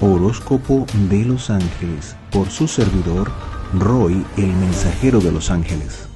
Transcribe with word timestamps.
Horóscopo 0.00 0.86
de 1.10 1.24
los 1.24 1.50
Ángeles 1.50 2.14
por 2.30 2.48
su 2.50 2.68
servidor 2.68 3.32
Roy, 3.74 4.24
el 4.36 4.46
mensajero 4.46 5.18
de 5.18 5.32
los 5.32 5.50
ángeles. 5.50 6.08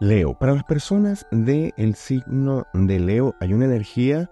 Leo, 0.00 0.34
para 0.38 0.52
las 0.52 0.64
personas 0.64 1.26
del 1.30 1.72
el 1.78 1.94
signo 1.94 2.66
de 2.74 3.00
Leo 3.00 3.34
hay 3.40 3.54
una 3.54 3.64
energía 3.64 4.30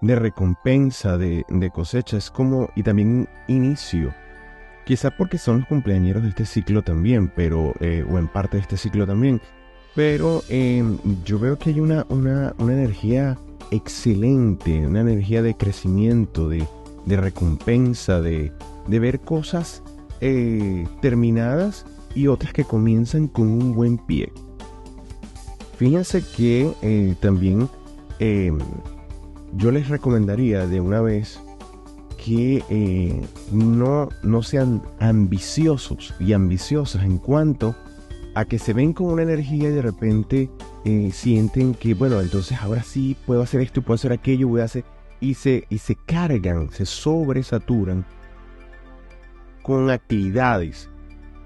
de 0.00 0.16
recompensa, 0.16 1.16
de, 1.16 1.44
cosecha, 1.72 2.16
es 2.16 2.32
como, 2.32 2.68
y 2.74 2.82
también 2.82 3.28
inicio. 3.46 4.12
Quizá 4.84 5.12
porque 5.12 5.38
son 5.38 5.60
los 5.60 5.68
cumpleañeros 5.68 6.24
de 6.24 6.30
este 6.30 6.46
ciclo 6.46 6.82
también, 6.82 7.32
pero, 7.36 7.74
eh, 7.78 8.04
o 8.10 8.18
en 8.18 8.26
parte 8.26 8.56
de 8.56 8.62
este 8.62 8.76
ciclo 8.76 9.06
también. 9.06 9.40
Pero 9.94 10.42
em, 10.48 10.98
yo 11.24 11.38
veo 11.38 11.56
que 11.56 11.70
hay 11.70 11.78
una, 11.78 12.06
una, 12.08 12.54
una 12.58 12.72
energía 12.72 13.38
excelente, 13.70 14.84
una 14.84 15.00
energía 15.00 15.42
de 15.42 15.56
crecimiento, 15.56 16.48
de, 16.48 16.66
de 17.06 17.16
recompensa, 17.16 18.20
de, 18.20 18.52
de, 18.86 18.98
ver 18.98 19.20
cosas 19.20 19.82
eh, 20.20 20.86
terminadas 21.00 21.86
y 22.14 22.26
otras 22.26 22.52
que 22.52 22.64
comienzan 22.64 23.28
con 23.28 23.48
un 23.48 23.74
buen 23.74 23.96
pie. 23.96 24.32
Fíjense 25.78 26.22
que 26.36 26.72
eh, 26.82 27.14
también 27.20 27.68
eh, 28.18 28.52
yo 29.54 29.70
les 29.70 29.88
recomendaría 29.88 30.66
de 30.66 30.80
una 30.80 31.00
vez 31.00 31.40
que 32.22 33.22
no, 33.52 34.08
no 34.24 34.42
sean 34.42 34.82
ambiciosos 34.98 36.12
y 36.18 36.32
ambiciosas 36.32 37.04
en 37.04 37.18
cuanto 37.18 37.76
a 38.34 38.44
que 38.46 38.58
se 38.58 38.72
ven 38.72 38.94
con 38.94 39.06
una 39.06 39.22
energía 39.22 39.68
y 39.68 39.72
de 39.72 39.82
repente 39.82 40.50
sienten 41.12 41.74
que, 41.74 41.94
bueno, 41.94 42.20
entonces 42.20 42.58
ahora 42.60 42.82
sí 42.82 43.16
puedo 43.26 43.42
hacer 43.42 43.60
esto, 43.60 43.80
puedo 43.80 43.94
hacer 43.94 44.12
aquello, 44.12 44.48
voy 44.48 44.60
a 44.60 44.64
hacer 44.64 44.84
y 45.20 45.34
se, 45.34 45.66
y 45.68 45.78
se 45.78 45.94
cargan, 45.94 46.70
se 46.70 46.86
sobresaturan 46.86 48.04
con 49.62 49.90
actividades 49.90 50.88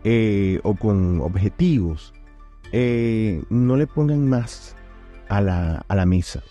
eh, 0.05 0.61
o 0.63 0.75
con 0.75 1.21
objetivos, 1.21 2.13
eh, 2.73 3.43
no 3.49 3.77
le 3.77 3.87
pongan 3.87 4.29
más 4.29 4.77
a 5.29 5.41
la, 5.41 5.85
a 5.89 5.97
la 5.97 6.07
mesa. 6.07 6.43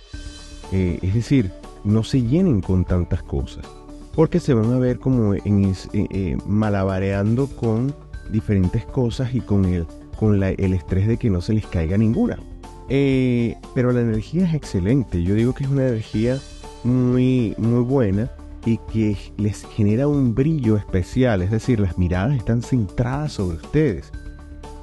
Eh, 0.71 0.99
es 1.01 1.13
decir, 1.13 1.51
no 1.83 2.03
se 2.03 2.21
llenen 2.21 2.61
con 2.61 2.85
tantas 2.85 3.21
cosas, 3.23 3.65
porque 4.15 4.39
se 4.39 4.53
van 4.53 4.73
a 4.73 4.79
ver 4.79 4.99
como 4.99 5.35
malabareando 6.45 7.47
con 7.47 7.93
diferentes 8.31 8.85
cosas 8.85 9.33
y 9.33 9.41
con 9.41 9.65
el, 9.65 9.85
con 10.17 10.41
el 10.43 10.73
estrés 10.73 11.07
de 11.07 11.17
que 11.17 11.29
no 11.29 11.41
se 11.41 11.53
les 11.53 11.65
caiga 11.65 11.97
ninguna. 11.97 12.39
pero 12.87 13.91
la 13.91 14.01
energía 14.01 14.47
es 14.47 14.53
excelente, 14.55 15.21
yo 15.23 15.35
digo 15.35 15.53
que 15.53 15.63
es 15.65 15.69
una 15.69 15.87
energía 15.87 16.39
muy, 16.83 17.55
muy 17.57 17.83
buena 17.83 18.29
y 18.65 18.77
que 18.91 19.17
les 19.37 19.65
genera 19.67 20.07
un 20.07 20.35
brillo 20.35 20.77
especial, 20.77 21.41
es 21.41 21.51
decir, 21.51 21.79
las 21.79 21.97
miradas 21.97 22.37
están 22.37 22.61
centradas 22.61 23.33
sobre 23.33 23.57
ustedes. 23.57 24.11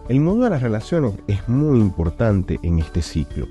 El 0.09 0.21
modo 0.21 0.45
de 0.45 0.51
las 0.51 0.63
relaciones 0.63 1.15
es 1.27 1.49
muy 1.49 1.81
importante 1.81 2.59
en 2.63 2.79
este 2.79 3.03
ciclo. 3.03 3.47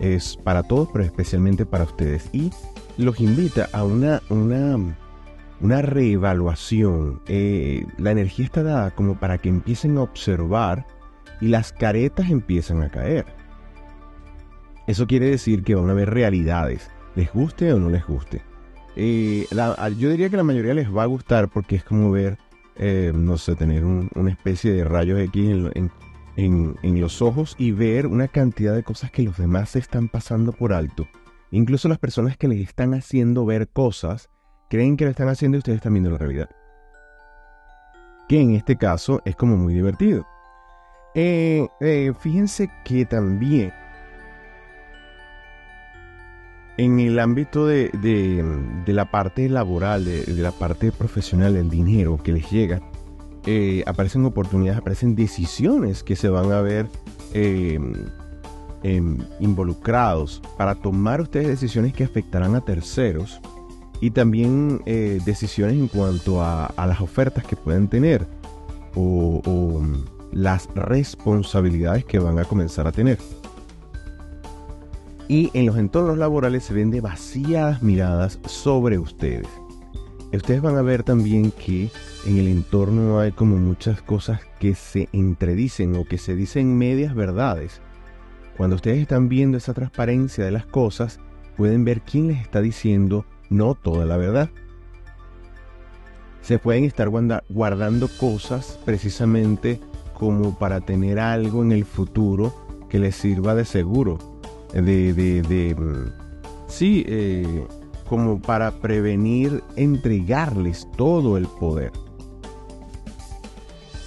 Es 0.00 0.36
para 0.36 0.62
todos, 0.62 0.88
pero 0.92 1.04
especialmente 1.04 1.64
para 1.64 1.84
ustedes. 1.84 2.28
Y 2.32 2.50
los 2.98 3.20
invita 3.20 3.68
a 3.72 3.84
una, 3.84 4.20
una, 4.28 4.96
una 5.60 5.82
reevaluación. 5.82 7.20
Eh, 7.28 7.86
la 7.98 8.10
energía 8.10 8.46
está 8.46 8.64
dada 8.64 8.90
como 8.90 9.18
para 9.18 9.38
que 9.38 9.48
empiecen 9.48 9.96
a 9.96 10.02
observar 10.02 10.86
y 11.40 11.48
las 11.48 11.72
caretas 11.72 12.30
empiezan 12.30 12.82
a 12.82 12.90
caer. 12.90 13.26
Eso 14.88 15.06
quiere 15.06 15.30
decir 15.30 15.62
que 15.62 15.76
van 15.76 15.88
a 15.88 15.92
haber 15.92 16.10
realidades 16.10 16.90
les 17.14 17.32
guste 17.32 17.72
o 17.72 17.78
no 17.78 17.90
les 17.90 18.06
guste. 18.06 18.42
Eh, 18.96 19.46
yo 19.98 20.10
diría 20.10 20.28
que 20.28 20.36
la 20.36 20.42
mayoría 20.42 20.74
les 20.74 20.94
va 20.94 21.04
a 21.04 21.06
gustar 21.06 21.48
porque 21.48 21.76
es 21.76 21.84
como 21.84 22.10
ver, 22.10 22.38
eh, 22.76 23.12
no 23.14 23.38
sé, 23.38 23.54
tener 23.54 23.84
una 23.84 24.30
especie 24.30 24.72
de 24.72 24.84
rayos 24.84 25.20
X 25.20 25.70
en, 26.36 27.00
los 27.00 27.22
ojos 27.22 27.54
y 27.58 27.72
ver 27.72 28.06
una 28.06 28.28
cantidad 28.28 28.74
de 28.74 28.82
cosas 28.82 29.10
que 29.10 29.22
los 29.22 29.36
demás 29.38 29.76
están 29.76 30.08
pasando 30.08 30.52
por 30.52 30.72
alto. 30.72 31.06
Incluso 31.50 31.88
las 31.88 31.98
personas 31.98 32.36
que 32.36 32.48
les 32.48 32.60
están 32.60 32.94
haciendo 32.94 33.44
ver 33.44 33.68
cosas 33.68 34.30
creen 34.70 34.96
que 34.96 35.04
lo 35.04 35.10
están 35.10 35.28
haciendo 35.28 35.56
y 35.56 35.58
ustedes 35.58 35.76
están 35.76 35.92
viendo 35.92 36.10
la 36.10 36.18
realidad. 36.18 36.50
Que 38.28 38.40
en 38.40 38.54
este 38.54 38.76
caso 38.76 39.20
es 39.24 39.36
como 39.36 39.56
muy 39.56 39.74
divertido. 39.74 40.26
Eh, 41.14 41.68
fíjense 42.20 42.70
que 42.84 43.04
también 43.04 43.74
en 46.84 46.98
el 46.98 47.18
ámbito 47.20 47.66
de, 47.66 47.90
la 48.86 49.10
parte 49.10 49.48
laboral, 49.48 50.04
de, 50.04 50.26
la 50.34 50.50
parte 50.50 50.90
profesional, 50.90 51.56
el 51.56 51.70
dinero 51.70 52.18
que 52.22 52.32
les 52.32 52.50
llega, 52.50 52.80
eh, 53.46 53.84
aparecen 53.86 54.24
oportunidades, 54.24 54.80
aparecen 54.80 55.14
decisiones 55.14 56.02
que 56.02 56.16
se 56.16 56.28
van 56.28 56.50
a 56.50 56.60
ver 56.60 56.88
em, 57.34 57.92
involucrados 59.38 60.42
para 60.58 60.74
tomar 60.74 61.20
ustedes 61.20 61.46
decisiones 61.46 61.92
que 61.92 62.04
afectarán 62.04 62.56
a 62.56 62.60
terceros 62.62 63.40
y 64.00 64.10
también 64.10 64.82
eh, 64.84 65.20
decisiones 65.24 65.76
en 65.76 65.86
cuanto 65.86 66.42
a, 66.42 66.74
las 66.76 67.00
ofertas 67.00 67.44
que 67.44 67.54
pueden 67.54 67.86
tener 67.86 68.26
o 68.94 69.80
las 70.32 70.66
responsabilidades 70.74 72.04
que 72.04 72.18
van 72.18 72.38
a 72.38 72.44
comenzar 72.44 72.88
a 72.88 72.92
tener. 72.92 73.18
Y 75.32 75.50
en 75.54 75.64
los 75.64 75.78
entornos 75.78 76.18
laborales 76.18 76.62
se 76.62 76.74
ven 76.74 76.90
demasiadas 76.90 77.82
miradas 77.82 78.38
sobre 78.44 78.98
ustedes. 78.98 79.48
Ustedes 80.30 80.60
van 80.60 80.76
a 80.76 80.82
ver 80.82 81.04
también 81.04 81.52
que 81.52 81.90
en 82.26 82.36
el 82.36 82.48
entorno 82.48 83.18
hay 83.18 83.32
como 83.32 83.56
muchas 83.56 84.02
cosas 84.02 84.42
que 84.60 84.74
se 84.74 85.08
entredicen 85.14 85.96
o 85.96 86.04
que 86.04 86.18
se 86.18 86.34
dicen 86.34 86.76
medias 86.76 87.14
verdades. 87.14 87.80
Cuando 88.58 88.76
ustedes 88.76 88.98
están 89.00 89.30
viendo 89.30 89.56
esa 89.56 89.72
transparencia 89.72 90.44
de 90.44 90.50
las 90.50 90.66
cosas, 90.66 91.18
pueden 91.56 91.86
ver 91.86 92.02
quién 92.02 92.28
les 92.28 92.42
está 92.42 92.60
diciendo 92.60 93.24
no 93.48 93.74
toda 93.74 94.04
la 94.04 94.18
verdad. 94.18 94.50
Se 96.42 96.58
pueden 96.58 96.84
estar 96.84 97.08
guardando 97.48 98.08
cosas 98.20 98.78
precisamente 98.84 99.80
como 100.12 100.58
para 100.58 100.82
tener 100.82 101.18
algo 101.18 101.62
en 101.62 101.72
el 101.72 101.86
futuro 101.86 102.54
que 102.90 102.98
les 102.98 103.16
sirva 103.16 103.54
de 103.54 103.64
seguro 103.64 104.31
de, 104.72 105.12
de, 105.42 105.74
mm, 105.74 106.12
sí, 106.68 107.04
eh, 107.06 107.66
como 108.08 108.40
para 108.40 108.70
prevenir 108.72 109.62
entregarles 109.76 110.86
todo 110.96 111.36
el 111.36 111.46
poder. 111.46 111.92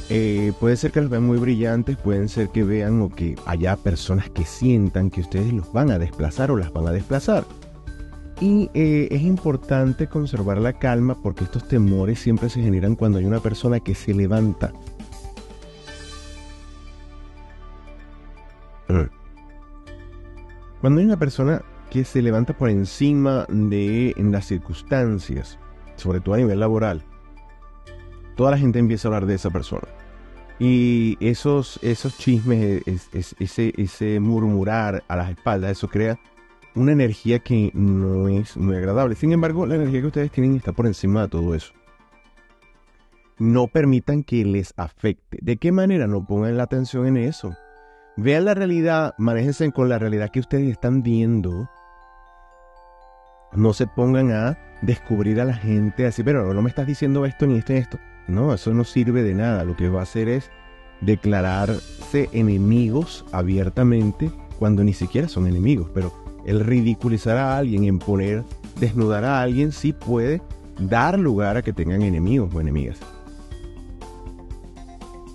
Eh, 0.09 0.53
puede 0.59 0.77
ser 0.77 0.91
que 0.91 1.01
los 1.01 1.09
vean 1.09 1.25
muy 1.25 1.39
brillantes, 1.39 1.97
pueden 1.97 2.29
ser 2.29 2.49
que 2.49 2.63
vean 2.63 3.01
o 3.01 3.09
que 3.09 3.35
haya 3.47 3.75
personas 3.75 4.29
que 4.29 4.45
sientan 4.45 5.09
que 5.09 5.21
ustedes 5.21 5.51
los 5.51 5.71
van 5.73 5.89
a 5.89 5.97
desplazar 5.97 6.51
o 6.51 6.57
las 6.57 6.71
van 6.71 6.87
a 6.87 6.91
desplazar. 6.91 7.43
Y 8.39 8.69
eh, 8.73 9.07
es 9.11 9.21
importante 9.21 10.07
conservar 10.07 10.57
la 10.59 10.73
calma 10.73 11.15
porque 11.21 11.45
estos 11.45 11.67
temores 11.67 12.19
siempre 12.19 12.49
se 12.49 12.61
generan 12.61 12.95
cuando 12.95 13.17
hay 13.17 13.25
una 13.25 13.39
persona 13.39 13.79
que 13.79 13.95
se 13.95 14.13
levanta. 14.13 14.73
Cuando 20.85 20.99
hay 20.99 21.07
una 21.07 21.17
persona 21.17 21.63
que 21.89 22.05
se 22.05 22.21
levanta 22.21 22.55
por 22.55 22.69
encima 22.69 23.47
de 23.49 24.13
en 24.17 24.31
las 24.31 24.45
circunstancias, 24.45 25.57
sobre 25.95 26.19
todo 26.19 26.35
a 26.35 26.37
nivel 26.37 26.59
laboral, 26.59 27.01
toda 28.35 28.51
la 28.51 28.59
gente 28.59 28.77
empieza 28.77 29.07
a 29.07 29.09
hablar 29.09 29.25
de 29.25 29.33
esa 29.33 29.49
persona. 29.49 29.87
Y 30.59 31.17
esos, 31.21 31.79
esos 31.81 32.15
chismes, 32.19 32.83
ese, 32.85 33.73
ese 33.75 34.19
murmurar 34.19 35.03
a 35.07 35.15
las 35.15 35.31
espaldas, 35.31 35.71
eso 35.71 35.87
crea 35.87 36.19
una 36.75 36.91
energía 36.91 37.39
que 37.39 37.71
no 37.73 38.27
es 38.27 38.55
muy 38.55 38.75
agradable. 38.75 39.15
Sin 39.15 39.31
embargo, 39.31 39.65
la 39.65 39.77
energía 39.77 40.01
que 40.01 40.07
ustedes 40.07 40.31
tienen 40.31 40.55
está 40.55 40.71
por 40.71 40.85
encima 40.85 41.23
de 41.23 41.29
todo 41.29 41.55
eso. 41.55 41.73
No 43.39 43.69
permitan 43.69 44.21
que 44.21 44.45
les 44.45 44.71
afecte. 44.77 45.39
¿De 45.41 45.57
qué 45.57 45.71
manera? 45.71 46.05
No 46.05 46.27
pongan 46.27 46.57
la 46.57 46.63
atención 46.65 47.07
en 47.07 47.17
eso. 47.17 47.55
Vean 48.17 48.45
la 48.45 48.53
realidad, 48.53 49.13
manéjense 49.17 49.69
con 49.71 49.89
la 49.89 49.99
realidad 49.99 50.29
que 50.29 50.39
ustedes 50.39 50.71
están 50.71 51.03
viendo. 51.03 51.69
No 53.51 53.73
se 53.73 53.87
pongan 53.87 54.31
a 54.31 54.57
descubrir 54.81 55.41
a 55.41 55.45
la 55.45 55.53
gente 55.53 56.05
así, 56.05 56.23
pero 56.23 56.53
no 56.53 56.61
me 56.61 56.69
estás 56.69 56.87
diciendo 56.87 57.25
esto 57.25 57.45
ni 57.45 57.57
esto 57.57 57.73
ni 57.73 57.79
esto. 57.79 57.99
No, 58.27 58.53
eso 58.53 58.73
no 58.73 58.85
sirve 58.85 59.21
de 59.21 59.33
nada. 59.33 59.65
Lo 59.65 59.75
que 59.75 59.89
va 59.89 59.99
a 59.99 60.03
hacer 60.03 60.29
es 60.29 60.49
declararse 61.01 62.29
enemigos 62.31 63.25
abiertamente 63.33 64.31
cuando 64.59 64.83
ni 64.83 64.93
siquiera 64.93 65.27
son 65.27 65.45
enemigos. 65.45 65.89
Pero 65.93 66.13
el 66.45 66.61
ridiculizar 66.61 67.35
a 67.37 67.57
alguien, 67.57 67.83
en 67.83 67.99
poner, 67.99 68.43
desnudar 68.79 69.25
a 69.25 69.41
alguien, 69.41 69.73
sí 69.73 69.91
puede 69.91 70.41
dar 70.79 71.19
lugar 71.19 71.57
a 71.57 71.61
que 71.61 71.73
tengan 71.73 72.01
enemigos 72.01 72.53
o 72.55 72.61
enemigas. 72.61 72.97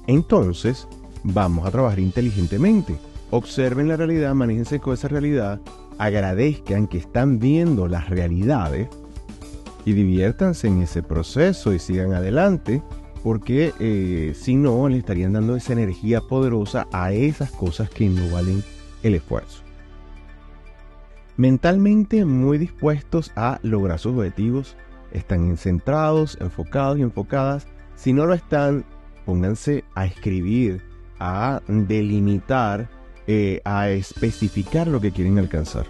Entonces, 0.06 0.88
vamos 1.25 1.67
a 1.67 1.70
trabajar 1.70 2.00
inteligentemente. 2.00 2.96
Observen 3.31 3.88
la 3.88 3.96
realidad, 3.96 4.34
manéjense 4.34 4.81
con 4.81 4.94
esa 4.94 5.08
realidad, 5.08 5.61
agradezcan 5.99 6.87
que 6.87 6.99
están 6.99 7.38
viendo 7.38 7.87
las 7.87 8.08
realidades 8.08 8.88
y 9.84 9.93
diviértanse 9.93 10.67
en 10.69 10.82
ese 10.82 11.02
proceso 11.02 11.72
y 11.72 11.78
sigan 11.78 12.12
adelante, 12.12 12.82
porque 13.22 13.72
eh, 13.78 14.34
si 14.34 14.56
no, 14.56 14.88
le 14.88 14.99
estarían 14.99 15.32
dando 15.32 15.56
esa 15.56 15.72
energía 15.72 16.20
poderosa 16.20 16.88
a 16.93 17.12
esas 17.12 17.50
cosas 17.52 17.90
que 17.90 18.08
no 18.08 18.28
valen 18.31 18.64
el 19.02 19.14
esfuerzo. 19.14 19.62
Mentalmente 21.37 22.25
muy 22.25 22.58
dispuestos 22.58 23.32
a 23.37 23.61
lograr 23.62 23.99
sus 23.99 24.17
objetivos, 24.17 24.76
están 25.12 25.56
centrados, 25.56 26.37
enfocados 26.40 26.99
y 26.99 27.02
enfocadas. 27.02 27.67
Si 27.96 28.12
no 28.12 28.26
lo 28.26 28.34
están, 28.34 28.84
pónganse 29.25 29.84
a 29.94 30.06
escribir, 30.06 30.82
a 31.20 31.61
delimitar, 31.69 32.88
eh, 33.26 33.61
a 33.64 33.90
especificar 33.90 34.88
lo 34.88 35.00
que 35.00 35.12
quieren 35.12 35.38
alcanzar 35.38 35.87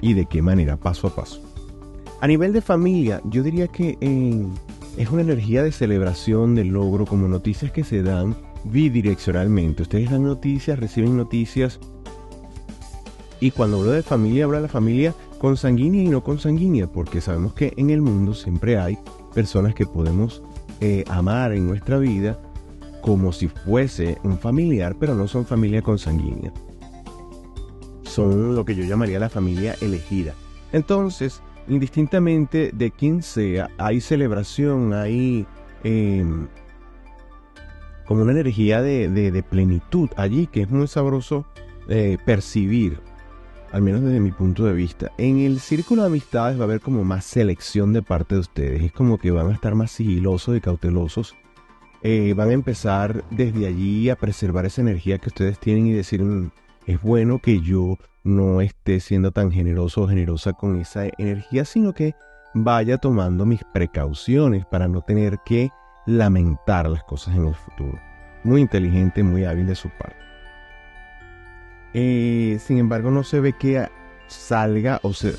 y 0.00 0.14
de 0.14 0.26
qué 0.26 0.42
manera, 0.42 0.76
paso 0.76 1.08
a 1.08 1.14
paso. 1.14 1.42
A 2.20 2.26
nivel 2.26 2.52
de 2.52 2.60
familia, 2.60 3.20
yo 3.24 3.42
diría 3.42 3.68
que 3.68 3.96
eh, 4.00 4.46
es 4.96 5.10
una 5.10 5.22
energía 5.22 5.62
de 5.62 5.72
celebración, 5.72 6.54
de 6.54 6.64
logro, 6.64 7.06
como 7.06 7.28
noticias 7.28 7.72
que 7.72 7.82
se 7.82 8.02
dan 8.02 8.36
bidireccionalmente. 8.64 9.82
Ustedes 9.82 10.10
dan 10.10 10.24
noticias, 10.24 10.78
reciben 10.78 11.16
noticias. 11.16 11.80
Y 13.40 13.52
cuando 13.52 13.78
hablo 13.78 13.92
de 13.92 14.02
familia, 14.02 14.44
hablo 14.44 14.58
de 14.58 14.64
la 14.64 14.68
familia 14.68 15.14
consanguínea 15.38 16.02
y 16.02 16.08
no 16.08 16.22
consanguínea, 16.22 16.86
porque 16.86 17.22
sabemos 17.22 17.54
que 17.54 17.72
en 17.78 17.88
el 17.88 18.02
mundo 18.02 18.34
siempre 18.34 18.78
hay 18.78 18.98
personas 19.34 19.74
que 19.74 19.86
podemos 19.86 20.42
eh, 20.82 21.04
amar 21.08 21.52
en 21.52 21.66
nuestra 21.66 21.96
vida 21.96 22.38
como 23.02 23.32
si 23.32 23.48
fuese 23.48 24.18
un 24.24 24.38
familiar, 24.38 24.96
pero 24.98 25.14
no 25.14 25.26
son 25.28 25.46
familia 25.46 25.82
consanguínea. 25.82 26.52
Son 28.02 28.54
lo 28.54 28.64
que 28.64 28.74
yo 28.74 28.84
llamaría 28.84 29.18
la 29.18 29.28
familia 29.28 29.76
elegida. 29.80 30.34
Entonces, 30.72 31.42
indistintamente 31.68 32.70
de 32.74 32.90
quién 32.90 33.22
sea, 33.22 33.70
hay 33.78 34.00
celebración, 34.00 34.92
hay 34.92 35.46
em, 35.84 36.48
como 38.06 38.22
una 38.22 38.32
energía 38.32 38.82
de, 38.82 39.44
plenitud 39.48 40.10
allí 40.16 40.48
que 40.48 40.62
es 40.62 40.70
muy 40.70 40.88
sabroso 40.88 41.46
eh, 41.88 42.18
percibir, 42.24 42.98
al 43.70 43.82
menos 43.82 44.02
desde 44.02 44.18
mi 44.18 44.32
punto 44.32 44.64
de 44.64 44.72
vista. 44.72 45.12
En 45.16 45.38
el 45.38 45.60
círculo 45.60 46.02
de 46.02 46.08
amistades 46.08 46.58
va 46.58 46.62
a 46.62 46.64
haber 46.64 46.80
como 46.80 47.04
más 47.04 47.24
selección 47.24 47.92
de 47.92 48.02
parte 48.02 48.34
de 48.34 48.40
ustedes, 48.40 48.82
es 48.82 48.92
como 48.92 49.18
que 49.18 49.30
van 49.30 49.48
a 49.48 49.54
estar 49.54 49.76
más 49.76 49.92
sigilosos 49.92 50.56
y 50.56 50.60
cautelosos. 50.60 51.36
Eh, 52.02 52.32
van 52.34 52.48
a 52.48 52.54
empezar 52.54 53.24
desde 53.30 53.66
allí 53.66 54.08
a 54.08 54.16
preservar 54.16 54.64
esa 54.64 54.80
energía 54.80 55.18
que 55.18 55.28
ustedes 55.28 55.58
tienen 55.58 55.86
y 55.86 55.92
decir, 55.92 56.22
mm, 56.22 56.50
es 56.86 57.00
bueno 57.02 57.38
que 57.38 57.60
yo 57.60 57.98
no 58.24 58.60
esté 58.60 59.00
siendo 59.00 59.32
tan 59.32 59.50
generoso 59.50 60.02
o 60.02 60.08
generosa 60.08 60.52
con 60.52 60.80
esa 60.80 61.04
energía, 61.18 61.64
sino 61.64 61.92
que 61.92 62.14
vaya 62.54 62.98
tomando 62.98 63.44
mis 63.44 63.62
precauciones 63.72 64.64
para 64.66 64.88
no 64.88 65.02
tener 65.02 65.38
que 65.44 65.70
lamentar 66.06 66.88
las 66.88 67.04
cosas 67.04 67.36
en 67.36 67.46
el 67.46 67.54
futuro. 67.54 67.98
Muy 68.44 68.62
inteligente, 68.62 69.22
muy 69.22 69.44
hábil 69.44 69.66
de 69.66 69.74
su 69.74 69.90
parte. 69.90 70.16
Eh, 71.92 72.58
sin 72.60 72.78
embargo, 72.78 73.10
no 73.10 73.24
se 73.24 73.40
ve 73.40 73.52
que 73.52 73.86
salga 74.26 75.00
o, 75.02 75.12
se, 75.12 75.34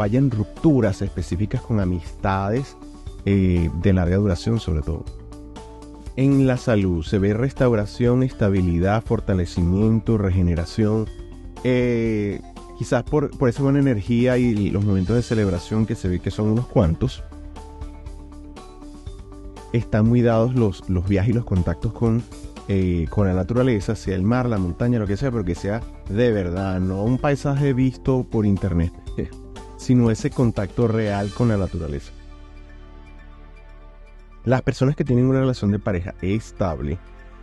hayan 0.00 0.30
rupturas 0.30 1.02
específicas 1.02 1.60
con 1.60 1.80
amistades 1.80 2.76
eh, 3.24 3.70
de 3.82 3.92
larga 3.92 4.16
duración 4.16 4.58
sobre 4.58 4.82
todo. 4.82 5.04
En 6.16 6.46
la 6.46 6.56
salud 6.56 7.04
se 7.04 7.18
ve 7.18 7.34
restauración, 7.34 8.22
estabilidad, 8.22 9.04
fortalecimiento, 9.04 10.16
regeneración. 10.16 11.06
Eh, 11.62 12.40
quizás 12.78 13.02
por, 13.02 13.36
por 13.36 13.50
esa 13.50 13.62
buena 13.62 13.80
energía 13.80 14.38
y 14.38 14.70
los 14.70 14.82
momentos 14.82 15.14
de 15.14 15.22
celebración 15.22 15.84
que 15.84 15.94
se 15.94 16.08
ve 16.08 16.20
que 16.20 16.30
son 16.30 16.48
unos 16.48 16.66
cuantos. 16.68 17.22
Están 19.74 20.08
muy 20.08 20.22
dados 20.22 20.54
los, 20.54 20.88
los 20.88 21.06
viajes 21.06 21.30
y 21.30 21.34
los 21.34 21.44
contactos 21.44 21.92
con, 21.92 22.22
eh, 22.68 23.06
con 23.10 23.26
la 23.26 23.34
naturaleza, 23.34 23.94
sea 23.94 24.16
el 24.16 24.22
mar, 24.22 24.46
la 24.46 24.56
montaña, 24.56 24.98
lo 24.98 25.06
que 25.06 25.18
sea, 25.18 25.30
pero 25.30 25.44
que 25.44 25.54
sea 25.54 25.82
de 26.08 26.32
verdad, 26.32 26.80
no 26.80 27.02
un 27.02 27.18
paisaje 27.18 27.74
visto 27.74 28.24
por 28.24 28.46
internet, 28.46 28.92
sino 29.76 30.10
ese 30.10 30.30
contacto 30.30 30.88
real 30.88 31.30
con 31.30 31.48
la 31.48 31.58
naturaleza. 31.58 32.12
Las 34.46 34.62
personas 34.62 34.94
que 34.94 35.04
tienen 35.04 35.26
una 35.26 35.40
relación 35.40 35.72
de 35.72 35.80
pareja 35.80 36.14
estable 36.22 36.98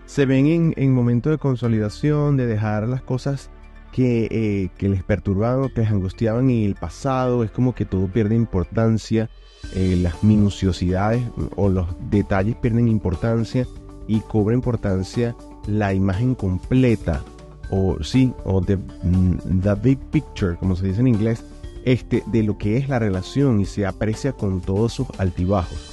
se 0.05 0.25
ven 0.25 0.45
en, 0.45 0.73
en 0.77 0.93
momentos 0.93 1.31
de 1.31 1.37
consolidación, 1.37 2.37
de 2.37 2.47
dejar 2.47 2.87
las 2.87 3.01
cosas 3.01 3.49
que, 3.91 4.29
eh, 4.31 4.87
les 4.87 5.03
perturbaban 5.03 5.67
que 5.67 5.81
les 5.81 5.91
angustiaban 5.91 6.49
en 6.49 6.63
el 6.63 6.75
pasado. 6.75 7.43
Es 7.43 7.51
como 7.51 7.75
que 7.75 7.83
todo 7.83 8.07
pierde 8.07 8.35
importancia, 8.35 9.29
eh, 9.75 9.99
las 10.01 10.23
minuciosidades 10.23 11.21
o 11.57 11.67
los 11.67 11.87
detalles 12.09 12.55
pierden 12.55 12.87
importancia 12.87 13.67
y 14.07 14.21
cobra 14.21 14.55
importancia 14.55 15.35
la 15.67 15.93
imagen 15.93 16.35
completa 16.35 17.21
o 17.69 18.01
sí, 18.01 18.33
o 18.45 18.61
the, 18.61 18.77
mm, 18.77 19.61
the 19.61 19.73
big 19.75 19.99
picture, 20.09 20.55
como 20.55 20.77
se 20.77 20.87
dice 20.87 21.01
en 21.01 21.07
inglés, 21.09 21.43
este, 21.83 22.23
de 22.27 22.43
lo 22.43 22.57
que 22.57 22.77
es 22.77 22.87
la 22.87 22.99
relación 22.99 23.59
y 23.59 23.65
se 23.65 23.85
aprecia 23.85 24.31
con 24.31 24.61
todos 24.61 24.93
sus 24.93 25.07
altibajos 25.17 25.92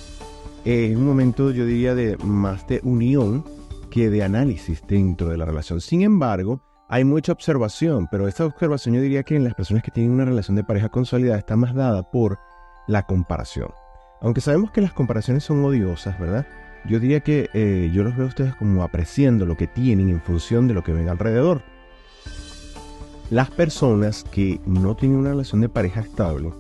es 0.65 0.97
un 0.97 1.07
momento, 1.07 1.51
yo 1.51 1.65
diría, 1.67 1.95
de 1.95 2.17
más 2.19 2.67
de 2.67 2.81
unión 2.83 3.45
que 3.91 4.11
de 4.11 4.23
análisis 4.23 4.83
dentro 4.87 5.29
de 5.29 5.37
la 5.37 5.45
relación. 5.45 5.81
Sin 5.81 6.03
embargo, 6.03 6.63
hay 6.89 7.05
mucha 7.05 7.33
observación, 7.33 8.09
pero 8.11 8.29
esta 8.29 8.45
observación 8.45 8.95
yo 8.95 9.01
diría 9.01 9.23
que 9.23 9.37
en 9.37 9.45
las 9.45 9.55
personas 9.55 9.83
que 9.83 9.91
tienen 9.91 10.13
una 10.13 10.25
relación 10.25 10.57
de 10.57 10.65
pareja 10.65 10.89
consolidada 10.89 11.39
está 11.39 11.57
más 11.57 11.75
dada 11.75 12.11
por 12.11 12.39
la 12.89 13.07
comparación. 13.07 13.71
Aunque 14.21 14.41
sabemos 14.41 14.71
que 14.71 14.81
las 14.81 14.93
comparaciones 14.93 15.45
son 15.45 15.65
odiosas, 15.65 16.19
¿verdad? 16.19 16.47
Yo 16.87 16.99
diría 16.99 17.21
que 17.21 17.49
eh, 17.55 17.91
yo 17.93 18.03
los 18.03 18.17
veo 18.17 18.27
a 18.27 18.29
ustedes 18.29 18.55
como 18.55 18.83
apreciando 18.83 19.47
lo 19.47 19.57
que 19.57 19.67
tienen 19.67 20.09
en 20.09 20.21
función 20.21 20.67
de 20.67 20.75
lo 20.75 20.83
que 20.83 20.93
ven 20.93 21.09
alrededor. 21.09 21.63
Las 23.31 23.51
personas 23.51 24.25
que 24.25 24.61
no 24.67 24.97
tienen 24.97 25.19
una 25.19 25.31
relación 25.31 25.61
de 25.61 25.69
pareja 25.69 26.01
estable 26.01 26.53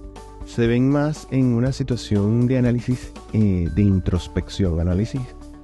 se 0.46 0.66
ven 0.66 0.88
más 0.88 1.26
en 1.30 1.54
una 1.54 1.72
situación 1.72 2.46
de 2.46 2.58
análisis, 2.58 3.12
eh, 3.32 3.68
de 3.74 3.82
introspección, 3.82 4.80
análisis 4.80 5.20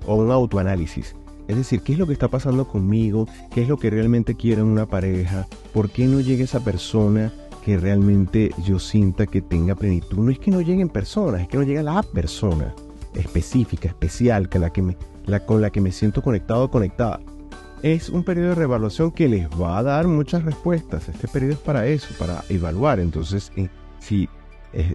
o 0.06 0.16
un 0.16 0.30
autoanálisis. 0.30 1.14
Es 1.48 1.56
decir, 1.56 1.80
¿qué 1.82 1.92
es 1.92 1.98
lo 1.98 2.06
que 2.06 2.12
está 2.12 2.28
pasando 2.28 2.66
conmigo? 2.66 3.28
¿Qué 3.52 3.62
es 3.62 3.68
lo 3.68 3.76
que 3.76 3.90
realmente 3.90 4.34
quiero 4.34 4.62
en 4.62 4.68
una 4.68 4.86
pareja? 4.86 5.46
¿Por 5.72 5.90
qué 5.90 6.06
no 6.06 6.20
llega 6.20 6.44
esa 6.44 6.64
persona 6.64 7.32
que 7.64 7.76
realmente 7.76 8.50
yo 8.64 8.78
sienta 8.78 9.26
que 9.26 9.42
tenga 9.42 9.76
plenitud? 9.76 10.18
No 10.18 10.30
es 10.30 10.38
que 10.38 10.50
no 10.50 10.60
lleguen 10.60 10.88
personas, 10.88 11.42
es 11.42 11.48
que 11.48 11.56
no 11.56 11.62
llega 11.62 11.82
la 11.82 12.02
persona 12.02 12.74
específica, 13.14 13.88
especial, 13.88 14.48
la 14.52 14.70
que 14.70 14.82
me, 14.82 14.96
la, 15.26 15.40
con 15.40 15.60
la 15.60 15.70
que 15.70 15.80
me 15.80 15.92
siento 15.92 16.20
conectado 16.22 16.64
o 16.64 16.70
conectada. 16.70 17.20
Es 17.82 18.08
un 18.08 18.24
periodo 18.24 18.48
de 18.50 18.54
reevaluación 18.56 19.12
que 19.12 19.28
les 19.28 19.48
va 19.50 19.78
a 19.78 19.82
dar 19.82 20.08
muchas 20.08 20.44
respuestas. 20.44 21.08
Este 21.08 21.28
periodo 21.28 21.52
es 21.52 21.58
para 21.58 21.86
eso, 21.86 22.08
para 22.18 22.42
evaluar. 22.48 22.98
Entonces, 22.98 23.52
eh, 23.56 23.68
si 24.00 24.28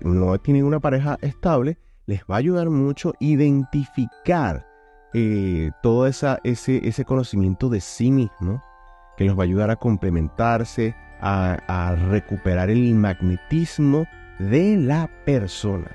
no 0.03 0.37
tienen 0.39 0.65
una 0.65 0.79
pareja 0.79 1.17
estable, 1.21 1.77
les 2.11 2.23
va 2.29 2.35
a 2.35 2.39
ayudar 2.39 2.69
mucho 2.69 3.13
identificar 3.19 4.67
eh, 5.13 5.71
todo 5.81 6.07
esa, 6.07 6.39
ese, 6.43 6.85
ese 6.85 7.05
conocimiento 7.05 7.69
de 7.69 7.79
sí 7.79 8.11
mismo, 8.11 8.61
que 9.15 9.23
los 9.23 9.37
va 9.37 9.43
a 9.43 9.45
ayudar 9.45 9.71
a 9.71 9.77
complementarse, 9.77 10.93
a, 11.21 11.95
recuperar 12.09 12.69
el 12.69 12.95
magnetismo 12.95 14.05
de 14.39 14.75
la 14.75 15.09
persona. 15.25 15.89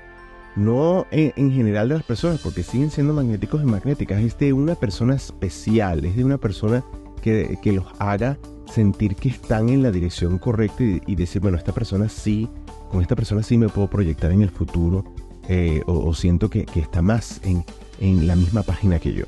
No 0.55 1.05
en, 1.11 1.51
general 1.51 1.89
de 1.89 1.95
las 1.95 2.03
personas, 2.03 2.41
porque 2.41 2.63
siguen 2.63 2.89
siendo 2.89 3.13
magnéticos 3.13 3.61
y 3.61 3.65
magnéticas, 3.65 4.19
es 4.23 4.39
de 4.39 4.53
una 4.53 4.73
persona 4.73 5.13
especial, 5.13 6.03
es 6.03 6.15
de 6.15 6.23
una 6.23 6.39
persona 6.39 6.83
que, 7.21 7.59
los 7.65 7.85
haga 7.99 8.39
sentir 8.65 9.15
que 9.15 9.29
están 9.29 9.69
en 9.69 9.83
la 9.83 9.91
dirección 9.91 10.39
correcta 10.39 10.83
y 10.83 11.15
decir, 11.15 11.43
bueno, 11.43 11.57
esta 11.57 11.73
persona 11.73 12.09
sí 12.09 12.49
con 12.89 13.01
esta 13.01 13.15
persona 13.15 13.43
sí 13.43 13.57
me 13.57 13.69
puedo 13.69 13.89
proyectar 13.89 14.31
en 14.31 14.41
el 14.41 14.49
futuro 14.49 15.03
eh, 15.47 15.81
o, 15.85 16.13
siento 16.13 16.49
que, 16.49 16.65
está 16.75 17.01
más 17.01 17.41
en, 17.43 18.27
la 18.27 18.35
misma 18.35 18.63
página 18.63 18.99
que 18.99 19.13
yo. 19.13 19.25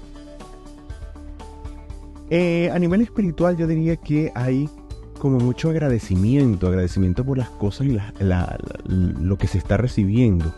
Eh, 2.30 2.70
a 2.72 2.78
nivel 2.78 3.02
espiritual 3.02 3.58
yo 3.58 3.66
diría 3.66 3.96
que 3.96 4.32
hay 4.36 4.70
como 5.20 5.40
mucho 5.40 5.70
agradecimiento, 5.70 6.68
agradecimiento 6.68 7.26
por 7.26 7.38
las 7.38 7.50
cosas 7.50 7.88
y 7.88 7.98
lo 8.88 9.38
que 9.38 9.48
se 9.48 9.58
está 9.58 9.78
recibiendo. 9.78 10.54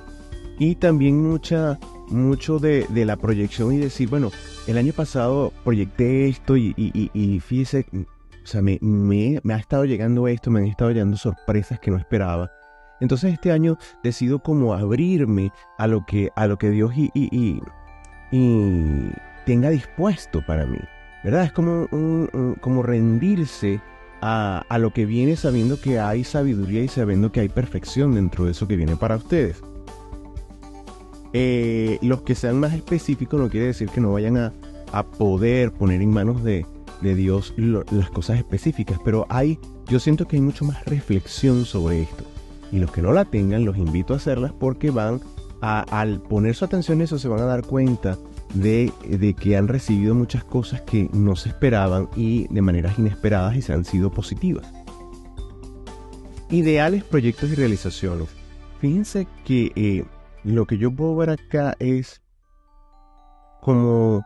Y 0.59 0.75
también 0.75 1.21
mucha, 1.21 1.79
mucho 2.09 2.59
de, 2.59 2.85
la 2.93 3.17
proyección 3.17 3.73
y 3.73 3.77
decir, 3.77 4.09
bueno, 4.09 4.31
el 4.67 4.77
año 4.77 4.93
pasado 4.93 5.51
proyecté 5.63 6.27
esto 6.27 6.57
y, 6.57 6.73
y, 6.77 7.39
fíjese, 7.39 7.85
o 8.43 8.47
sea, 8.47 8.61
me, 8.61 8.77
me, 8.81 9.39
ha 9.53 9.57
estado 9.57 9.85
llegando 9.85 10.27
esto, 10.27 10.51
me 10.51 10.59
han 10.59 10.67
estado 10.67 10.91
llegando 10.91 11.17
sorpresas 11.17 11.79
que 11.79 11.91
no 11.91 11.97
esperaba. 11.97 12.51
Entonces 13.01 13.33
este 13.33 13.51
año 13.51 13.77
decido 14.03 14.39
como 14.39 14.73
abrirme 14.73 15.51
a 15.77 15.87
lo 15.87 16.05
que, 16.05 16.31
a 16.35 16.47
lo 16.47 16.57
que 16.57 16.69
Dios 16.69 16.93
y, 16.95 17.11
y, 17.13 17.61
tenga 19.45 19.69
dispuesto 19.69 20.41
para 20.45 20.65
mí. 20.65 20.79
¿Verdad? 21.23 21.43
Es 21.43 21.51
como, 21.51 21.87
como 22.61 22.83
rendirse 22.83 23.81
a, 24.21 24.63
a, 24.69 24.77
lo 24.77 24.91
que 24.93 25.05
viene 25.05 25.35
sabiendo 25.35 25.79
que 25.79 25.99
hay 25.99 26.23
sabiduría 26.23 26.83
y 26.83 26.87
sabiendo 26.87 27.31
que 27.31 27.41
hay 27.41 27.49
perfección 27.49 28.15
dentro 28.15 28.45
de 28.45 28.51
eso 28.51 28.67
que 28.67 28.75
viene 28.75 28.95
para 28.95 29.17
ustedes. 29.17 29.61
Eh, 31.33 31.97
los 32.01 32.23
que 32.23 32.35
sean 32.35 32.59
más 32.59 32.73
específicos 32.73 33.39
no 33.39 33.49
quiere 33.49 33.67
decir 33.67 33.89
que 33.89 34.01
no 34.01 34.11
vayan 34.11 34.37
a, 34.37 34.53
poder 35.17 35.71
poner 35.71 36.01
en 36.01 36.11
manos 36.11 36.43
de, 36.43 36.65
Dios 37.01 37.53
las 37.57 38.11
cosas 38.11 38.37
específicas, 38.37 38.99
pero 39.03 39.25
hay, 39.29 39.57
yo 39.87 39.99
siento 39.99 40.27
que 40.27 40.35
hay 40.35 40.41
mucho 40.41 40.65
más 40.65 40.85
reflexión 40.85 41.65
sobre 41.65 42.03
esto. 42.03 42.25
Y 42.71 42.79
los 42.79 42.91
que 42.91 43.01
no 43.01 43.11
la 43.11 43.25
tengan, 43.25 43.65
los 43.65 43.77
invito 43.77 44.13
a 44.13 44.17
hacerlas 44.17 44.53
porque 44.53 44.91
van 44.91 45.19
a, 45.61 45.81
al 45.81 46.21
poner 46.21 46.55
su 46.55 46.65
atención 46.65 46.99
en 46.99 47.03
eso, 47.03 47.19
se 47.19 47.27
van 47.27 47.41
a 47.41 47.45
dar 47.45 47.63
cuenta 47.63 48.17
de, 48.53 48.91
de, 49.07 49.33
que 49.33 49.57
han 49.57 49.67
recibido 49.67 50.15
muchas 50.15 50.43
cosas 50.43 50.81
que 50.81 51.09
no 51.13 51.35
se 51.35 51.49
esperaban 51.49 52.09
y 52.15 52.47
de 52.53 52.61
maneras 52.61 52.97
inesperadas 52.99 53.55
y 53.55 53.61
se 53.61 53.73
han 53.73 53.85
sido 53.85 54.11
positivas. 54.11 54.71
Ideales, 56.49 57.03
proyectos 57.03 57.49
y 57.51 57.55
realizaciones. 57.55 58.27
Fíjense 58.79 59.27
que 59.45 59.71
eh, 59.75 60.05
lo 60.43 60.65
que 60.65 60.77
yo 60.77 60.91
puedo 60.91 61.15
ver 61.15 61.29
acá 61.29 61.75
es 61.79 62.21
como, 63.61 64.25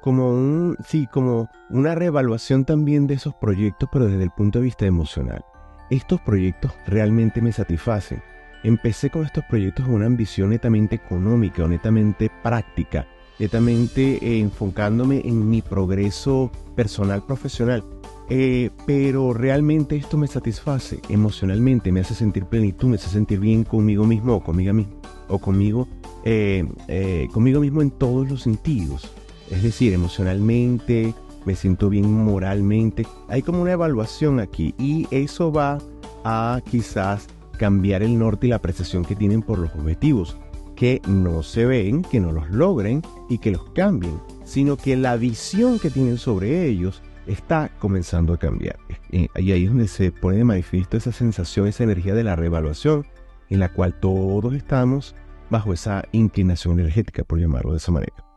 como 0.00 0.30
un, 0.30 0.76
sí, 0.86 1.06
como 1.12 1.48
una 1.70 1.94
reevaluación 1.94 2.64
también 2.64 3.06
de 3.06 3.14
esos 3.14 3.34
proyectos, 3.34 3.88
pero 3.92 4.06
desde 4.06 4.24
el 4.24 4.30
punto 4.30 4.58
de 4.58 4.64
vista 4.64 4.86
emocional. 4.86 5.44
Estos 5.92 6.22
proyectos 6.22 6.72
realmente 6.86 7.42
me 7.42 7.52
satisfacen. 7.52 8.22
Empecé 8.64 9.10
con 9.10 9.26
estos 9.26 9.44
proyectos 9.44 9.84
con 9.84 9.96
una 9.96 10.06
ambición 10.06 10.48
netamente 10.48 10.94
económica, 10.94 11.68
netamente 11.68 12.30
práctica, 12.42 13.06
netamente 13.38 14.16
eh, 14.22 14.40
enfocándome 14.40 15.20
en 15.22 15.50
mi 15.50 15.60
progreso 15.60 16.50
personal 16.74 17.22
profesional. 17.26 17.84
Eh, 18.30 18.70
pero 18.86 19.34
realmente 19.34 19.94
esto 19.94 20.16
me 20.16 20.28
satisface 20.28 20.98
emocionalmente, 21.10 21.92
me 21.92 22.00
hace 22.00 22.14
sentir 22.14 22.46
plenitud, 22.46 22.88
me 22.88 22.96
hace 22.96 23.10
sentir 23.10 23.38
bien 23.38 23.62
conmigo 23.62 24.06
mismo 24.06 24.36
o 24.36 24.42
conmigo 24.42 24.72
mismo, 24.72 24.94
o 25.28 25.38
conmigo, 25.38 25.88
eh, 26.24 26.64
eh, 26.88 27.28
conmigo 27.34 27.60
mismo 27.60 27.82
en 27.82 27.90
todos 27.90 28.30
los 28.30 28.40
sentidos. 28.40 29.12
Es 29.50 29.62
decir, 29.62 29.92
emocionalmente, 29.92 31.12
me 31.44 31.54
siento 31.54 31.88
bien 31.88 32.12
moralmente. 32.12 33.06
Hay 33.28 33.42
como 33.42 33.62
una 33.62 33.72
evaluación 33.72 34.40
aquí 34.40 34.74
y 34.78 35.06
eso 35.10 35.52
va 35.52 35.78
a 36.24 36.60
quizás 36.70 37.26
cambiar 37.58 38.02
el 38.02 38.18
norte 38.18 38.46
y 38.46 38.50
la 38.50 38.56
apreciación 38.56 39.04
que 39.04 39.16
tienen 39.16 39.42
por 39.42 39.58
los 39.58 39.74
objetivos, 39.74 40.36
que 40.74 41.00
no 41.06 41.42
se 41.42 41.66
ven, 41.66 42.02
que 42.02 42.20
no 42.20 42.32
los 42.32 42.50
logren 42.50 43.02
y 43.28 43.38
que 43.38 43.50
los 43.50 43.70
cambien, 43.70 44.18
sino 44.44 44.76
que 44.76 44.96
la 44.96 45.16
visión 45.16 45.78
que 45.78 45.90
tienen 45.90 46.18
sobre 46.18 46.66
ellos 46.66 47.02
está 47.26 47.70
comenzando 47.78 48.32
a 48.32 48.38
cambiar. 48.38 48.78
Y 49.10 49.28
ahí 49.36 49.64
es 49.64 49.68
donde 49.68 49.88
se 49.88 50.10
pone 50.10 50.38
de 50.38 50.44
manifiesto 50.44 50.96
esa 50.96 51.12
sensación, 51.12 51.66
esa 51.66 51.84
energía 51.84 52.14
de 52.14 52.24
la 52.24 52.36
reevaluación, 52.36 53.06
en 53.48 53.60
la 53.60 53.72
cual 53.72 53.98
todos 54.00 54.54
estamos 54.54 55.14
bajo 55.50 55.72
esa 55.72 56.04
inclinación 56.12 56.80
energética, 56.80 57.24
por 57.24 57.38
llamarlo 57.38 57.72
de 57.72 57.76
esa 57.76 57.92
manera. 57.92 58.31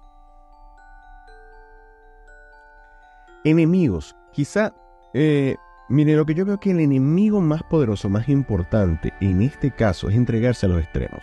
Enemigos. 3.45 4.15
Quizá, 4.33 4.73
eh, 5.13 5.55
mire, 5.87 6.15
lo 6.15 6.25
que 6.25 6.33
yo 6.33 6.45
veo 6.45 6.59
que 6.59 6.71
el 6.71 6.79
enemigo 6.79 7.39
más 7.41 7.63
poderoso, 7.63 8.09
más 8.09 8.27
importante 8.27 9.13
en 9.21 9.41
este 9.41 9.71
caso 9.71 10.09
es 10.09 10.15
entregarse 10.15 10.65
a 10.65 10.69
los 10.69 10.81
extremos. 10.81 11.21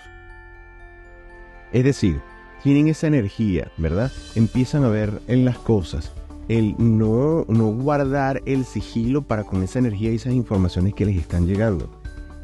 Es 1.73 1.85
decir, 1.85 2.21
tienen 2.63 2.87
esa 2.87 3.09
energía, 3.09 3.73
¿verdad? 3.77 4.13
Empiezan 4.37 4.85
a 4.85 4.89
ver 4.89 5.21
en 5.27 5.45
las 5.45 5.59
cosas 5.59 6.13
el 6.49 6.77
no, 6.79 7.45
no 7.49 7.73
guardar 7.73 8.41
el 8.47 8.65
sigilo 8.65 9.23
para 9.23 9.43
con 9.43 9.63
esa 9.63 9.81
energía 9.81 10.13
y 10.13 10.17
esas 10.17 10.33
informaciones 10.33 10.95
que 10.95 11.07
les 11.07 11.17
están 11.17 11.47
llegando. 11.47 11.91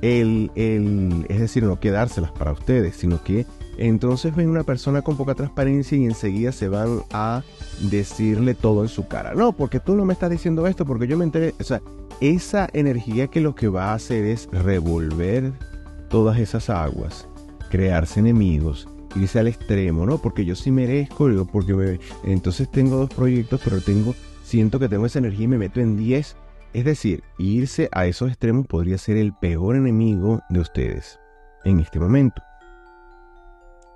El, 0.03 0.51
el, 0.57 1.25
es 1.29 1.39
decir, 1.39 1.63
no 1.63 1.79
quedárselas 1.79 2.33
para 2.33 2.53
ustedes, 2.53 2.97
sino 2.97 3.23
que 3.23 3.47
entonces 3.79 4.35
ven 4.35 4.51
una 4.51 4.65
persona 4.65 5.03
con 5.03 5.17
poca 5.17 5.35
transparencia 5.35 5.97
y 5.97 6.05
enseguida 6.05 6.53
se 6.53 6.69
van 6.69 7.03
a 7.13 7.43
decirle 7.81 8.55
todo 8.55 8.83
en 8.83 8.89
su 8.89 9.09
cara. 9.09 9.35
No, 9.35 9.53
porque 9.53 9.81
tú 9.81 9.95
no 9.95 10.05
me 10.05 10.13
estás 10.13 10.31
diciendo 10.31 10.67
esto, 10.67 10.85
porque 10.85 11.07
yo 11.07 11.17
me 11.17 11.25
enteré. 11.25 11.55
O 11.61 11.65
sea, 11.65 11.81
esa 12.21 12.69
energía 12.73 13.29
que 13.29 13.41
lo 13.41 13.55
que 13.55 13.69
va 13.69 13.91
a 13.91 13.95
hacer 13.95 14.25
es 14.25 14.49
revolver 14.53 15.53
todas 16.11 16.39
esas 16.39 16.69
aguas, 16.71 17.29
crearse 17.71 18.21
enemigos 18.21 18.89
irse 19.17 19.39
al 19.39 19.49
extremo, 19.49 20.07
¿no? 20.07 20.19
Porque 20.19 20.45
yo 20.45 20.55
sí 20.55 20.71
merezco, 20.71 21.29
porque 21.51 22.01
entonces 22.25 22.71
tengo 22.71 22.97
dos 22.97 23.11
proyectos, 23.11 23.61
pero 23.65 23.81
tengo, 23.81 24.15
siento 24.43 24.79
que 24.79 24.89
tengo 24.89 25.07
esa 25.07 25.19
energía 25.19 25.45
y 25.45 25.49
me 25.49 25.59
meto 25.59 25.81
en 25.81 25.97
10. 25.97 26.37
Es 26.75 26.85
decir, 26.85 27.23
irse 27.39 27.89
a 27.93 28.07
esos 28.07 28.29
extremos 28.29 28.67
podría 28.67 28.99
ser 28.99 29.17
el 29.17 29.33
peor 29.33 29.77
enemigo 29.77 30.43
de 30.51 30.61
ustedes 30.61 31.19
en 31.65 31.81
este 31.81 31.99
momento. 31.99 32.43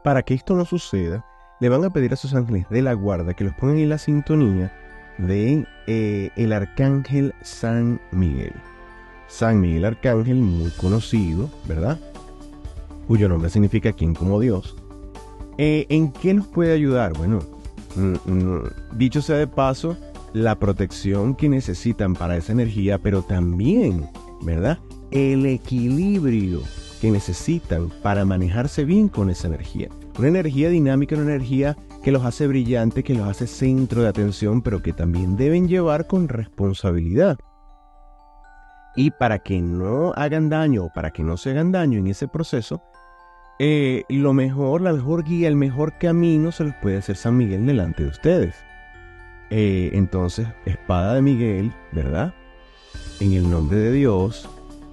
Para 0.02 0.22
que 0.22 0.34
esto 0.34 0.54
no 0.54 0.64
suceda, 0.64 1.24
le 1.60 1.68
van 1.68 1.84
a 1.84 1.90
pedir 1.90 2.12
a 2.12 2.16
sus 2.16 2.34
ángeles 2.34 2.68
de 2.70 2.82
la 2.82 2.92
guarda 2.92 3.34
que 3.34 3.44
los 3.44 3.54
pongan 3.54 3.78
en 3.78 3.88
la 3.88 3.98
sintonía 3.98 4.72
de 5.18 5.64
eh, 5.86 6.30
el 6.36 6.52
arcángel 6.52 7.34
San 7.42 8.00
Miguel. 8.10 8.52
San 9.28 9.60
Miguel 9.60 9.84
Arcángel, 9.84 10.36
muy 10.36 10.70
conocido, 10.70 11.48
¿verdad? 11.66 11.98
Cuyo 13.06 13.28
nombre 13.28 13.48
significa 13.48 13.92
quien 13.92 14.14
como 14.14 14.40
Dios. 14.40 14.76
Eh, 15.56 15.86
¿En 15.88 16.12
qué 16.12 16.34
nos 16.34 16.46
puede 16.48 16.72
ayudar? 16.72 17.12
Bueno, 17.16 17.38
mm, 17.96 18.30
mm, 18.30 18.62
dicho 18.94 19.22
sea 19.22 19.36
de 19.36 19.46
paso, 19.46 19.96
la 20.32 20.58
protección 20.58 21.34
que 21.34 21.48
necesitan 21.48 22.14
para 22.14 22.36
esa 22.36 22.52
energía, 22.52 22.98
pero 22.98 23.22
también, 23.22 24.08
¿verdad? 24.42 24.78
El 25.10 25.46
equilibrio 25.46 26.62
que 27.02 27.10
necesitan 27.10 27.90
para 28.00 28.24
manejarse 28.24 28.84
bien 28.84 29.08
con 29.08 29.28
esa 29.28 29.48
energía. 29.48 29.88
Una 30.16 30.28
energía 30.28 30.68
dinámica, 30.68 31.16
una 31.16 31.34
energía 31.34 31.76
que 32.04 32.12
los 32.12 32.24
hace 32.24 32.46
brillantes, 32.46 33.02
que 33.02 33.16
los 33.16 33.28
hace 33.28 33.48
centro 33.48 34.02
de 34.02 34.08
atención, 34.08 34.62
pero 34.62 34.82
que 34.82 34.92
también 34.92 35.36
deben 35.36 35.66
llevar 35.66 36.06
con 36.06 36.28
responsabilidad. 36.28 37.40
Y 38.94 39.10
para 39.10 39.40
que 39.40 39.60
no 39.60 40.12
hagan 40.14 40.48
daño 40.48 40.84
o 40.84 40.92
para 40.94 41.10
que 41.10 41.24
no 41.24 41.36
se 41.36 41.50
hagan 41.50 41.72
daño 41.72 41.98
en 41.98 42.06
ese 42.06 42.28
proceso, 42.28 42.80
eh, 43.58 44.04
lo 44.08 44.32
mejor, 44.32 44.80
la 44.80 44.92
mejor 44.92 45.24
guía, 45.24 45.48
el 45.48 45.56
mejor 45.56 45.98
camino 45.98 46.52
se 46.52 46.62
los 46.62 46.74
puede 46.76 46.98
hacer 46.98 47.16
San 47.16 47.36
Miguel 47.36 47.66
delante 47.66 48.04
de 48.04 48.10
ustedes. 48.10 48.54
Eh, 49.50 49.90
entonces, 49.94 50.46
espada 50.66 51.14
de 51.14 51.22
Miguel, 51.22 51.72
¿verdad? 51.90 52.32
En 53.18 53.32
el 53.32 53.50
nombre 53.50 53.78
de 53.78 53.90
Dios, 53.90 54.48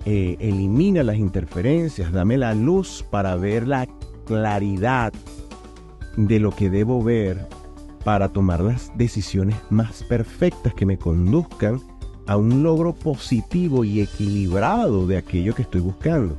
eh, 0.05 0.37
elimina 0.39 1.03
las 1.03 1.17
interferencias, 1.17 2.11
dame 2.11 2.37
la 2.37 2.53
luz 2.53 3.05
para 3.09 3.35
ver 3.35 3.67
la 3.67 3.87
claridad 4.25 5.13
de 6.17 6.39
lo 6.39 6.51
que 6.51 6.69
debo 6.69 7.03
ver 7.03 7.47
para 8.03 8.29
tomar 8.29 8.61
las 8.61 8.91
decisiones 8.97 9.55
más 9.69 10.03
perfectas 10.03 10.73
que 10.73 10.85
me 10.85 10.97
conduzcan 10.97 11.81
a 12.27 12.37
un 12.37 12.63
logro 12.63 12.93
positivo 12.93 13.83
y 13.83 14.01
equilibrado 14.01 15.07
de 15.07 15.17
aquello 15.17 15.55
que 15.55 15.63
estoy 15.63 15.81
buscando 15.81 16.37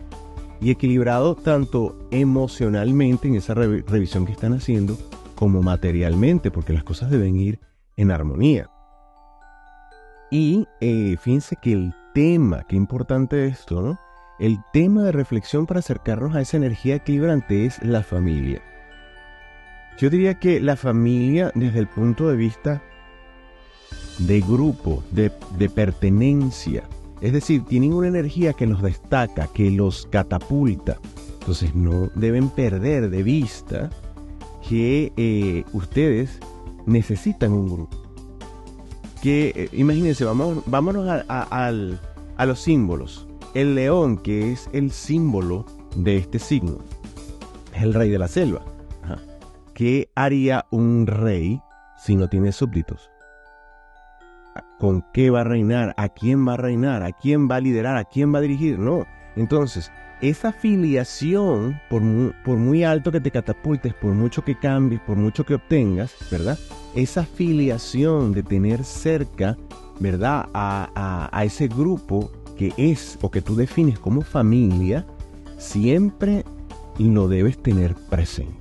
y 0.61 0.71
equilibrado 0.71 1.35
tanto 1.35 1.97
emocionalmente 2.11 3.29
en 3.29 3.37
esa 3.37 3.55
revisión 3.55 4.26
que 4.26 4.33
están 4.33 4.52
haciendo 4.52 4.97
como 5.35 5.62
materialmente, 5.62 6.50
porque 6.50 6.75
las 6.75 6.85
cosas 6.85 7.11
deben 7.11 7.37
ir 7.37 7.59
en 7.97 8.11
armonía. 8.11 8.69
Y 10.31 10.67
eh, 10.81 11.17
fíjense 11.21 11.57
que 11.61 11.73
el 11.73 11.95
tema, 12.14 12.64
qué 12.69 12.76
importante 12.76 13.47
esto, 13.47 13.83
¿no? 13.83 14.00
El 14.38 14.59
tema 14.73 15.02
de 15.02 15.12
reflexión 15.12 15.67
para 15.67 15.81
acercarnos 15.81 16.35
a 16.35 16.40
esa 16.40 16.57
energía 16.57 16.97
equilibrante 16.97 17.67
es 17.67 17.83
la 17.83 18.02
familia. 18.02 18.62
Yo 19.99 20.09
diría 20.09 20.38
que 20.38 20.61
la 20.61 20.76
familia 20.76 21.52
desde 21.55 21.79
el 21.79 21.88
punto 21.88 22.29
de 22.29 22.37
vista 22.37 22.83
de 24.19 24.40
grupo, 24.40 25.02
de, 25.11 25.31
de 25.59 25.69
pertenencia, 25.69 26.85
es 27.21 27.35
decir, 27.35 27.64
tienen 27.64 27.93
una 27.93 28.09
energía 28.09 28.55
que 28.55 28.67
los 28.67 28.83
destaca, 28.83 29.49
que 29.52 29.71
los 29.71 30.07
catapulta. 30.07 30.99
Entonces 31.40 31.75
no 31.75 32.09
deben 32.14 32.49
perder 32.49 33.11
de 33.11 33.23
vista 33.23 33.90
que 34.67 35.12
eh, 35.17 35.64
ustedes 35.73 36.38
necesitan 36.87 37.52
un 37.52 37.67
grupo. 37.67 38.00
Que 39.22 39.52
eh, 39.54 39.68
imagínense, 39.72 40.24
vamos, 40.24 40.62
vámonos 40.66 41.06
a, 41.28 41.72
los 42.46 42.60
símbolos. 42.60 43.26
El 43.54 43.74
león, 43.74 44.16
que 44.18 44.52
es 44.52 44.68
el 44.72 44.90
símbolo 44.90 45.66
de 45.96 46.16
este 46.16 46.38
signo, 46.38 46.78
es 47.74 47.82
el 47.82 47.94
rey 47.94 48.10
de 48.10 48.18
la 48.18 48.28
selva. 48.28 48.62
¿Qué 49.74 50.10
haría 50.14 50.66
un 50.70 51.06
rey 51.06 51.60
si 51.96 52.14
no 52.14 52.28
tiene 52.28 52.52
súbditos? 52.52 53.10
con 54.80 55.04
qué 55.12 55.30
va 55.30 55.42
a 55.42 55.44
reinar, 55.44 55.94
a 55.98 56.08
quién 56.08 56.48
va 56.48 56.54
a 56.54 56.56
reinar, 56.56 57.02
a 57.02 57.12
quién 57.12 57.48
va 57.48 57.56
a 57.56 57.60
liderar, 57.60 57.96
a 57.98 58.04
quién 58.04 58.34
va 58.34 58.38
a 58.38 58.42
dirigir. 58.42 58.78
No. 58.78 59.06
Entonces, 59.36 59.92
esa 60.20 60.52
filiación, 60.52 61.80
por 61.88 62.02
muy, 62.02 62.84
alto 62.84 63.10
que 63.10 63.20
te 63.20 63.30
catapultes, 63.30 63.94
por 63.94 64.12
mucho 64.12 64.44
que 64.44 64.58
cambies, 64.58 65.00
por 65.00 65.16
mucho 65.16 65.44
que 65.44 65.54
obtengas, 65.54 66.14
¿verdad? 66.30 66.58
Esa 66.94 67.24
filiación 67.24 68.32
de 68.32 68.42
tener 68.42 68.84
cerca, 68.84 69.56
¿verdad? 69.98 70.48
A, 70.54 71.28
a 71.32 71.44
ese 71.44 71.68
grupo 71.68 72.30
que 72.56 72.72
es 72.76 73.18
o 73.22 73.30
que 73.30 73.40
tú 73.40 73.56
defines 73.56 73.98
como 73.98 74.22
familia, 74.22 75.06
siempre 75.58 76.44
lo 76.98 77.28
debes 77.28 77.62
tener 77.62 77.94
presente. 77.94 78.60